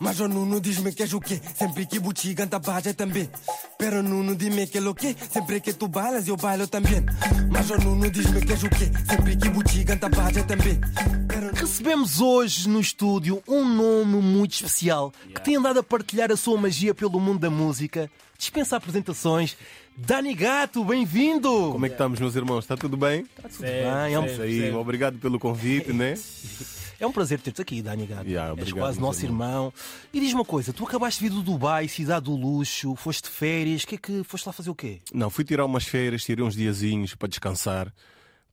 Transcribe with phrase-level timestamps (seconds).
[0.00, 1.38] Mas o Nuno diz-me que és o quê?
[1.54, 3.28] Sempre que Buchi canta baja também.
[3.76, 5.14] Pero Nuno diz-me que é o quê?
[5.30, 7.04] Sempre que tu bailas eu bailo também.
[7.50, 8.90] Mas o Nuno diz-me que és o quê?
[9.06, 10.80] Sempre que Buchi canta baja também.
[11.28, 11.54] Pero...
[11.54, 16.58] Recebemos hoje no estúdio um nome muito especial que tem andado a partilhar a sua
[16.58, 18.10] magia pelo mundo da música.
[18.38, 19.54] Dispensa apresentações.
[19.94, 21.72] Dani Gato, bem-vindo!
[21.72, 22.64] Como é que estamos, meus irmãos?
[22.64, 23.26] Está tudo bem?
[23.36, 24.14] Tudo bem?
[24.14, 26.14] É um, Isso aí, obrigado pelo convite, né?
[27.00, 28.26] é um prazer ter-te aqui, Dani Gato.
[28.28, 29.72] Yeah, És obrigado, quase meu nosso irmão.
[30.12, 33.30] E diz-me uma coisa: tu acabaste de vir do Dubai, cidade do luxo, foste de
[33.30, 35.00] férias, que é que foste lá fazer o quê?
[35.12, 37.92] Não, fui tirar umas férias, tirei uns diazinhos para descansar.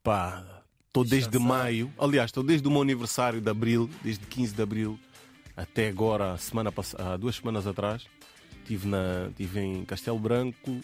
[0.01, 0.43] Pá,
[0.87, 1.91] estou desde maio.
[1.97, 4.99] Aliás, estou desde o meu aniversário de abril, desde 15 de abril
[5.57, 8.05] até agora, semana há duas semanas atrás.
[8.61, 9.31] Estive na...
[9.35, 10.81] tive em Castelo Branco,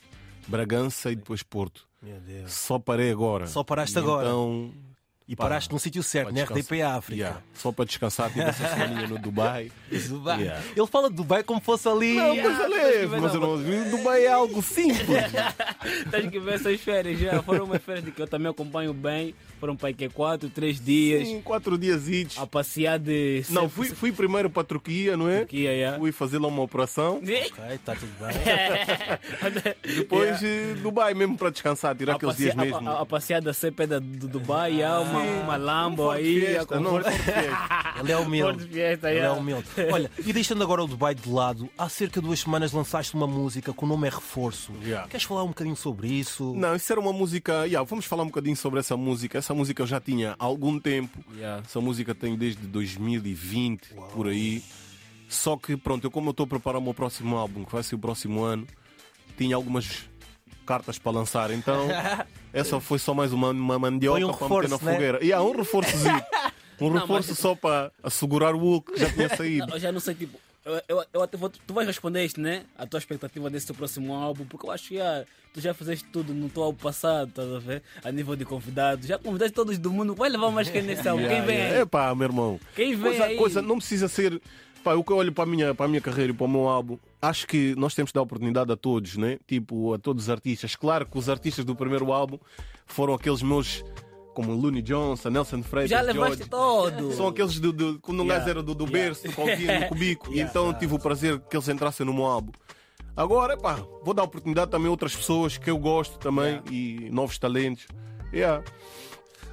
[0.48, 1.88] Bragança e depois Porto.
[2.48, 3.48] Só parei agora.
[3.48, 4.28] Só paraste E agora.
[4.28, 4.74] Então,
[5.28, 6.52] E Pá, paraste no sítio certo, para na.
[6.52, 7.22] RDP África.
[7.22, 9.72] yeah, só para descansar, tive essa semaninha no Dubai.
[10.10, 10.42] Dubai.
[10.42, 10.64] Yeah.
[10.76, 12.16] Ele fala de Dubai como fosse ali.
[12.16, 15.08] Não, coisa leve, mas irmãos, Dubai é algo simples.
[16.12, 17.42] Tens que ver essas férias já.
[17.42, 19.34] Foram umas férias que eu também acompanho bem.
[19.64, 21.26] Foram para é quatro, três dias.
[21.26, 22.04] Sim, quatro dias.
[22.38, 23.44] A passear de.
[23.50, 25.40] Não, fui, fui primeiro para a Turquia, não é?
[25.40, 25.98] Turquia, yeah.
[25.98, 27.22] Fui fazer lá uma operação.
[27.54, 29.76] Ok, está tudo bem.
[29.96, 32.90] Depois eh, Dubai mesmo para descansar, tirar A, aqueles passear, dias mesmo.
[32.90, 36.40] a, a, a passeada sempre da, do Dubai, há uma, uma Lambo Forte aí.
[36.40, 37.00] fiesta, a não.
[38.00, 38.68] Ele é humilde.
[38.68, 39.40] Fiesta, Ele é yeah.
[39.40, 39.68] humilde.
[39.92, 43.28] Olha, e deixando agora o Dubai de lado, há cerca de duas semanas lançaste uma
[43.28, 44.72] música que o nome é Reforço.
[44.84, 45.08] Yeah.
[45.08, 46.54] Queres falar um bocadinho sobre isso?
[46.56, 47.66] Não, isso era uma música.
[47.66, 49.38] Yeah, vamos falar um bocadinho sobre essa música.
[49.38, 51.18] Essa música eu já tinha há algum tempo.
[51.36, 51.64] Yeah.
[51.66, 54.64] Essa música tem desde 2020, por aí.
[55.30, 57.82] Só que, pronto, eu como eu estou a preparar o meu próximo álbum, que vai
[57.84, 58.68] ser o próximo ano,
[59.38, 60.04] tinha algumas
[60.66, 61.52] cartas para lançar.
[61.52, 61.88] Então,
[62.54, 64.94] essa foi só mais uma, uma mandioca Foi um para meter na reforço, né?
[64.94, 65.26] fogueira.
[65.26, 66.22] E há um reforçozinho.
[66.82, 69.72] Um Não, reforço mas- só para assegurar o Hulk que já tinha saído.
[69.74, 70.38] Eu já não sei, tipo.
[70.66, 72.64] Eu, eu, eu até vou, tu vais responder isto, né?
[72.78, 76.06] A tua expectativa desse teu próximo álbum, porque eu acho que já, tu já fizeste
[76.06, 77.84] tudo no teu álbum passado, estás a ver?
[78.02, 81.28] A nível de convidados, já convidaste todos do mundo, vai levar mais quem nesse álbum?
[81.28, 81.74] Quem vem aí?
[81.82, 82.60] É pá, meu irmão.
[82.76, 83.38] Quem vem coisa, aí?
[83.38, 84.42] coisa não precisa ser.
[84.86, 86.50] Pá, o que eu olho para a, minha, para a minha carreira e para o
[86.50, 89.40] meu álbum, acho que nós temos de dar oportunidade a todos, né?
[89.46, 90.76] Tipo, a todos os artistas.
[90.76, 92.38] Claro que os artistas do primeiro álbum
[92.86, 93.84] foram aqueles meus,
[94.34, 96.50] como Looney Johnson, Nelson Freitas, Já levaste George.
[96.50, 97.12] todo.
[97.14, 98.40] São aqueles do, do, quando um Yeah.
[98.40, 99.06] gajo era do, do Yeah.
[99.06, 100.34] berço, do calvinho, no cubico.
[100.34, 102.52] E então tive o prazer que eles entrassem no meu álbum.
[103.16, 107.38] Agora, pá, vou dar oportunidade também a outras pessoas que eu gosto também e novos
[107.38, 107.86] talentos.
[108.34, 108.64] Yeah.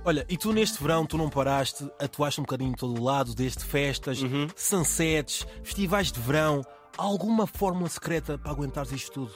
[0.02, 3.34] Olha, e tu neste verão, tu não paraste, atuaste um bocadinho em todo o lado,
[3.34, 4.48] desde festas, Uhum.
[4.56, 6.62] sunsets, festivais de verão.
[6.96, 9.32] Há alguma fórmula secreta para aguentares isto tudo?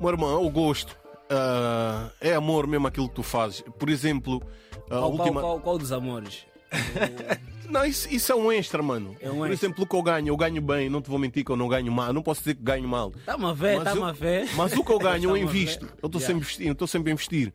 [0.00, 0.96] Meu irmão, é o gosto.
[1.34, 3.62] Ah, é amor mesmo aquilo que tu fazes.
[3.78, 4.42] Por exemplo,
[4.86, 5.40] a Qual, última.
[5.40, 6.44] qual, qual, qual dos amores?
[7.68, 9.16] Não, isso, isso é um extra, mano.
[9.18, 9.66] É um Por extra.
[9.68, 11.68] exemplo, o que eu ganho, eu ganho bem, não te vou mentir que eu não
[11.68, 12.08] ganho mal.
[12.08, 13.10] Eu Não posso dizer que ganho mal.
[13.24, 14.48] Tá-me a ver, Mas tá-me eu- a ver.
[14.54, 15.86] Mas o que eu ganho, eu Tá-me a invisto.
[16.02, 16.26] Eu estou Yeah.
[16.26, 17.52] sempre, a investir, eu estou sempre a investir.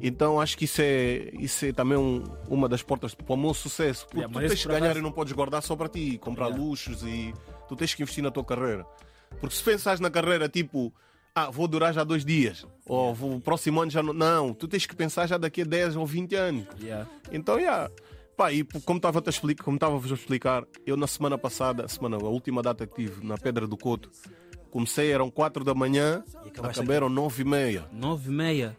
[0.00, 3.52] Então acho que isso é, isso é também um- uma das portas para o meu
[3.54, 4.04] sucesso.
[4.04, 6.46] Porque Yeah, tu tens que ganhar acaso- e não podes guardar só para ti, comprar
[6.46, 6.64] Yeah.
[6.64, 7.34] luxos e
[7.68, 8.86] tu tens que investir na tua carreira.
[9.40, 10.92] Porque se pensares na carreira tipo,
[11.38, 14.14] ah, vou durar já dois dias, ou vou, o próximo ano já não.
[14.14, 16.66] Não, tu tens que pensar já daqui a 10 ou 20 anos.
[16.80, 17.06] Yeah.
[17.30, 17.90] Então, yeah.
[18.34, 21.88] Pá, e como estava a explicar, como estava a explicar, eu na semana passada, a
[21.88, 24.10] semana, a última data que tive na Pedra do Coto,
[24.70, 26.24] comecei, eram 4 da manhã,
[26.64, 27.84] acabaram 9 e meia.
[27.92, 28.76] Nove e meia.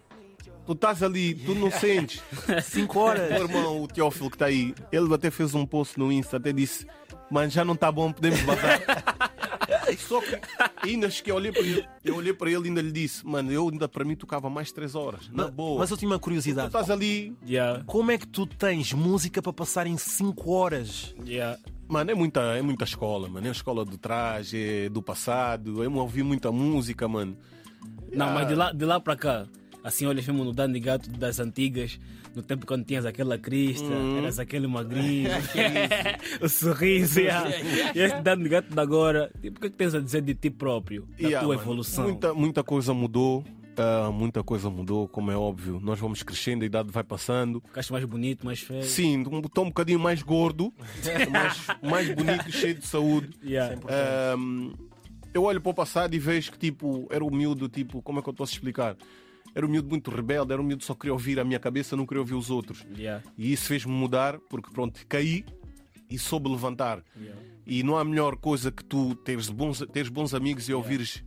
[0.66, 2.24] Tu estás ali, tu não sentes.
[2.66, 3.40] Cinco horas.
[3.40, 6.52] O irmão, o Teófilo que está aí, ele até fez um post no Insta, até
[6.52, 6.88] disse,
[7.30, 8.82] mas já não está bom, podemos bazar.
[9.96, 10.40] Só que
[10.82, 13.52] ainda que eu olhei para ele, eu olhei para ele e ainda lhe disse, mano,
[13.52, 15.30] eu ainda para mim tocava mais 3 horas.
[15.32, 15.80] Na boa.
[15.80, 16.68] Mas eu tinha uma tu curiosidade.
[16.68, 17.84] estás ali, Yeah.
[17.86, 21.16] Como é que tu tens música para passar em 5 horas?
[21.26, 21.58] Yeah.
[21.88, 23.46] Mano, é muita, é muita escola, mano.
[23.46, 25.82] É a escola do traje, é do passado.
[25.84, 27.38] Eu ouvi muita música, mano.
[28.12, 28.32] Não, Ah.
[28.34, 29.48] mas de lá, de lá para cá,
[29.88, 32.00] assim olhas mesmo no Danny Gato das antigas,
[32.36, 34.18] no tempo quando tinhas aquela crista, Uhum.
[34.20, 35.30] eras aquele magrinho,
[36.42, 37.50] o sorriso, yeah.
[37.96, 40.36] e este Danny Gato de agora, tipo, o que é que tens a dizer de
[40.36, 42.04] ti próprio, da Yeah, tua mano, evolução?
[42.04, 43.44] Muita, muita coisa mudou.
[43.78, 45.80] ah, muita coisa mudou, como é óbvio.
[45.82, 47.62] Nós vamos crescendo, a idade vai passando.
[47.68, 48.84] Ficaste mais bonito, mais feio.
[48.84, 50.74] Sim, estou um bocadinho mais gordo,
[51.32, 53.30] mais, mais bonito, cheio de saúde.
[53.44, 53.76] Yeah.
[54.34, 54.74] Ahm,
[55.34, 58.30] eu olho para o passado e vejo que tipo, era miúdo, tipo, como é que
[58.30, 58.96] eu posso explicar?
[59.56, 61.96] Era um miúdo muito rebelde, era um miúdo que só queria ouvir a minha cabeça,
[61.96, 62.86] não queria ouvir os outros.
[62.96, 63.24] Yeah.
[63.38, 65.44] E isso fez-me mudar, porque pronto, caí
[66.10, 67.04] e soube levantar.
[67.20, 67.42] Yeah.
[67.66, 71.24] E não há melhor coisa que tu teres bons, teres bons amigos e ouvires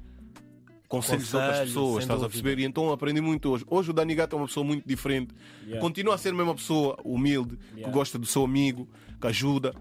[0.88, 2.42] conselhos de outras pessoas, estás a dúvida.
[2.42, 2.62] perceber?
[2.62, 3.64] E então aprendi muito hoje.
[3.68, 5.34] Hoje o Dani Gato é uma pessoa muito diferente.
[5.62, 5.80] Yeah.
[5.80, 7.92] Continua a ser a mesma pessoa, humilde, que Yeah.
[7.92, 8.88] gosta do seu amigo,
[9.20, 9.74] que ajuda.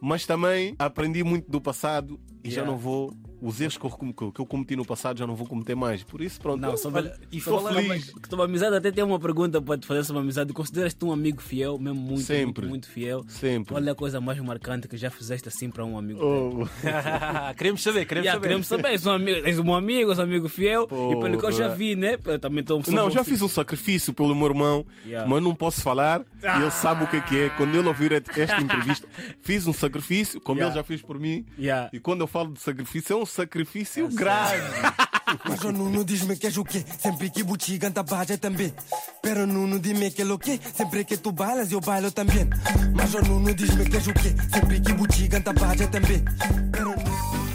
[0.00, 2.70] Mas também aprendi muito do passado e já Yeah.
[2.72, 3.12] não vou.
[3.46, 6.02] Os erros que eu, que eu cometi no passado já não vou cometer mais.
[6.02, 6.60] Por isso, pronto.
[6.60, 8.06] Não, eu- sobre, olha, e sobre, estou sobre, feliz.
[8.06, 10.52] sobre uma amizade, até tem uma pergunta para te fazer sobre amizade.
[10.52, 12.44] Consideras-te um amigo fiel, mesmo muito, Sempre.
[12.62, 13.24] muito, muito fiel?
[13.28, 13.74] Sempre.
[13.74, 16.20] Qual é a coisa mais marcante que já fizeste assim para um amigo?
[16.24, 16.66] Oh.
[17.56, 18.42] queremos saber, queremos Yeah, saber.
[18.48, 21.44] queremos saber, és um amigo, és um amigo, és um amigo fiel e pelo que
[21.46, 22.18] eu já vi, né?
[22.24, 25.28] Eu também estou Não, já fiz um sacrifício pelo meu irmão, Yeah.
[25.28, 26.22] mas não posso falar.
[26.42, 27.48] E ele sabe o que é que é.
[27.50, 29.06] Quando ele ouvir esta entrevista,
[29.42, 30.74] fiz um sacrifício, como Yeah.
[30.74, 31.44] ele já fez por mim.
[31.58, 31.90] Yeah.
[31.92, 34.62] E quando eu falo de sacrifício, é um sacrifício grave.
[35.48, 36.84] Mas o Nuno diz-me que és o quê?
[36.98, 38.72] Sempre que Buchi canta baja também.
[39.20, 40.60] Pero Nuno diz-me que é o quê?
[40.76, 42.48] Sempre que tu bailas eu bailo também.
[42.94, 44.34] Mas o Nuno diz-me que és o quê?
[44.52, 46.22] Sempre que Buchi canta baja também.
[46.70, 47.53] Pero Nuno...